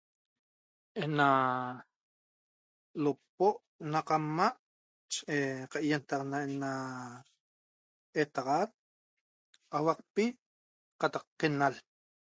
Ena 1.03 1.29
lupo' 3.03 3.61
na 3.91 3.99
qadma' 4.07 4.57
qaienataxana 5.71 6.37
ena 6.47 6.71
etaxat 8.21 8.69
auaqpi 9.77 10.25
qataq 11.01 11.25
quenal 11.39 11.73